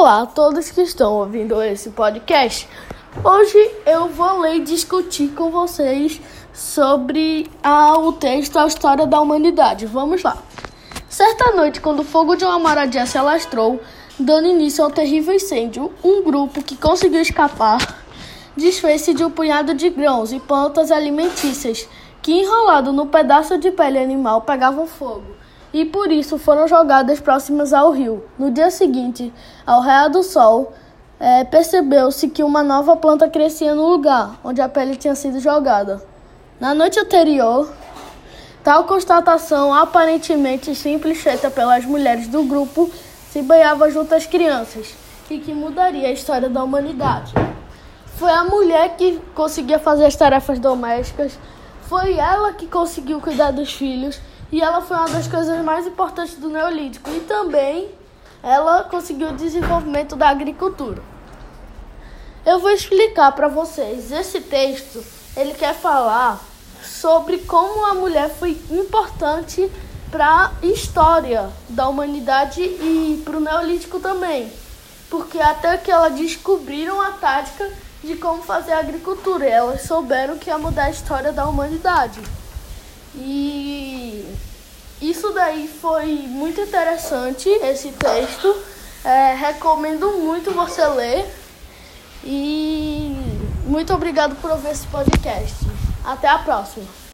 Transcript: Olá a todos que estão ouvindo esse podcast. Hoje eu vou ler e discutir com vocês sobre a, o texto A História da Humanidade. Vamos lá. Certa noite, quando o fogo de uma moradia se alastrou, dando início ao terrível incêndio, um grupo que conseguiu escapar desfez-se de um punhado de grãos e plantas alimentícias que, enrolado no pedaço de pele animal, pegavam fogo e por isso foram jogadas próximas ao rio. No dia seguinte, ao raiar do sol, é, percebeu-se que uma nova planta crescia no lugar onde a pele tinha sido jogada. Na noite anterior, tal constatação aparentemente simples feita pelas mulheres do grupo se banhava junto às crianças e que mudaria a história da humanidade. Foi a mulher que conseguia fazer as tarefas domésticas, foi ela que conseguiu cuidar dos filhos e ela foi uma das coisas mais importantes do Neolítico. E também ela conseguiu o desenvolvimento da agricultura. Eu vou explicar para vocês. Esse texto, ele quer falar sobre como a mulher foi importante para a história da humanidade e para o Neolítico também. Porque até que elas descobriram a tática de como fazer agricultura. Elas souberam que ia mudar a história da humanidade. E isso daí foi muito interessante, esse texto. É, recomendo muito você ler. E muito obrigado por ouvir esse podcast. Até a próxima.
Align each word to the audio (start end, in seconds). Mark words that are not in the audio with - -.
Olá 0.00 0.22
a 0.22 0.26
todos 0.26 0.70
que 0.70 0.80
estão 0.80 1.14
ouvindo 1.14 1.60
esse 1.60 1.90
podcast. 1.90 2.68
Hoje 3.24 3.58
eu 3.84 4.06
vou 4.06 4.38
ler 4.38 4.58
e 4.58 4.60
discutir 4.60 5.30
com 5.30 5.50
vocês 5.50 6.20
sobre 6.54 7.50
a, 7.60 7.98
o 7.98 8.12
texto 8.12 8.60
A 8.60 8.68
História 8.68 9.08
da 9.08 9.20
Humanidade. 9.20 9.86
Vamos 9.86 10.22
lá. 10.22 10.38
Certa 11.08 11.50
noite, 11.50 11.80
quando 11.80 11.98
o 11.98 12.04
fogo 12.04 12.36
de 12.36 12.44
uma 12.44 12.60
moradia 12.60 13.06
se 13.06 13.18
alastrou, 13.18 13.80
dando 14.16 14.46
início 14.46 14.84
ao 14.84 14.90
terrível 14.92 15.34
incêndio, 15.34 15.92
um 16.04 16.22
grupo 16.22 16.62
que 16.62 16.76
conseguiu 16.76 17.20
escapar 17.20 17.78
desfez-se 18.56 19.12
de 19.12 19.24
um 19.24 19.30
punhado 19.32 19.74
de 19.74 19.90
grãos 19.90 20.32
e 20.32 20.38
plantas 20.38 20.92
alimentícias 20.92 21.88
que, 22.22 22.30
enrolado 22.30 22.92
no 22.92 23.06
pedaço 23.08 23.58
de 23.58 23.72
pele 23.72 23.98
animal, 23.98 24.42
pegavam 24.42 24.86
fogo 24.86 25.38
e 25.72 25.84
por 25.84 26.10
isso 26.10 26.38
foram 26.38 26.66
jogadas 26.66 27.20
próximas 27.20 27.72
ao 27.72 27.90
rio. 27.90 28.24
No 28.38 28.50
dia 28.50 28.70
seguinte, 28.70 29.32
ao 29.66 29.80
raiar 29.80 30.10
do 30.10 30.22
sol, 30.22 30.72
é, 31.20 31.44
percebeu-se 31.44 32.28
que 32.28 32.42
uma 32.42 32.62
nova 32.62 32.96
planta 32.96 33.28
crescia 33.28 33.74
no 33.74 33.86
lugar 33.86 34.38
onde 34.42 34.60
a 34.60 34.68
pele 34.68 34.96
tinha 34.96 35.14
sido 35.14 35.40
jogada. 35.40 36.02
Na 36.60 36.74
noite 36.74 36.98
anterior, 36.98 37.70
tal 38.62 38.84
constatação 38.84 39.74
aparentemente 39.74 40.74
simples 40.74 41.18
feita 41.18 41.50
pelas 41.50 41.84
mulheres 41.84 42.28
do 42.28 42.44
grupo 42.44 42.90
se 43.30 43.42
banhava 43.42 43.90
junto 43.90 44.14
às 44.14 44.26
crianças 44.26 44.94
e 45.30 45.38
que 45.38 45.52
mudaria 45.52 46.08
a 46.08 46.12
história 46.12 46.48
da 46.48 46.62
humanidade. 46.62 47.34
Foi 48.16 48.30
a 48.30 48.44
mulher 48.44 48.96
que 48.96 49.20
conseguia 49.34 49.78
fazer 49.78 50.06
as 50.06 50.16
tarefas 50.16 50.58
domésticas, 50.58 51.38
foi 51.82 52.14
ela 52.14 52.52
que 52.52 52.66
conseguiu 52.66 53.20
cuidar 53.20 53.50
dos 53.50 53.72
filhos 53.72 54.20
e 54.50 54.60
ela 54.60 54.80
foi 54.80 54.96
uma 54.96 55.08
das 55.08 55.26
coisas 55.26 55.62
mais 55.64 55.86
importantes 55.86 56.36
do 56.36 56.48
Neolítico. 56.48 57.10
E 57.10 57.20
também 57.20 57.90
ela 58.42 58.84
conseguiu 58.84 59.28
o 59.28 59.36
desenvolvimento 59.36 60.16
da 60.16 60.28
agricultura. 60.28 61.02
Eu 62.46 62.58
vou 62.60 62.70
explicar 62.70 63.32
para 63.32 63.48
vocês. 63.48 64.10
Esse 64.10 64.40
texto, 64.40 65.04
ele 65.36 65.52
quer 65.52 65.74
falar 65.74 66.42
sobre 66.82 67.38
como 67.38 67.86
a 67.86 67.94
mulher 67.94 68.30
foi 68.30 68.58
importante 68.70 69.70
para 70.10 70.46
a 70.46 70.66
história 70.66 71.50
da 71.68 71.88
humanidade 71.88 72.62
e 72.62 73.20
para 73.24 73.36
o 73.36 73.40
Neolítico 73.40 74.00
também. 74.00 74.50
Porque 75.10 75.38
até 75.38 75.76
que 75.76 75.90
elas 75.90 76.14
descobriram 76.14 77.00
a 77.00 77.10
tática 77.12 77.70
de 78.02 78.16
como 78.16 78.42
fazer 78.42 78.72
agricultura. 78.72 79.44
Elas 79.44 79.82
souberam 79.82 80.38
que 80.38 80.48
ia 80.48 80.56
mudar 80.58 80.84
a 80.84 80.90
história 80.90 81.32
da 81.32 81.46
humanidade. 81.46 82.20
E 83.14 84.24
isso 85.00 85.30
daí 85.30 85.68
foi 85.68 86.06
muito 86.26 86.60
interessante, 86.60 87.48
esse 87.48 87.92
texto. 87.92 88.54
É, 89.04 89.34
recomendo 89.34 90.18
muito 90.18 90.50
você 90.52 90.86
ler. 90.86 91.26
E 92.24 93.16
muito 93.64 93.94
obrigado 93.94 94.34
por 94.36 94.50
ouvir 94.50 94.70
esse 94.70 94.86
podcast. 94.88 95.66
Até 96.04 96.28
a 96.28 96.38
próxima. 96.38 96.98